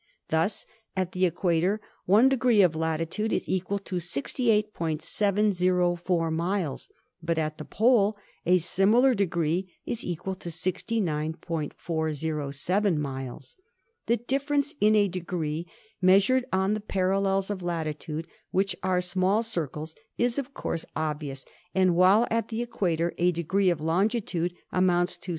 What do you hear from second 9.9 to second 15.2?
equal to 69.407 miles. The difference in a